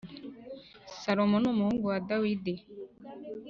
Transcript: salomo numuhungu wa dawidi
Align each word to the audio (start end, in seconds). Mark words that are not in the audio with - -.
salomo 1.01 1.35
numuhungu 1.39 1.83
wa 1.91 1.97
dawidi 2.07 2.53